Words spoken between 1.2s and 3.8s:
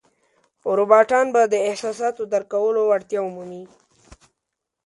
به د احساساتو درک کولو وړتیا ومومي.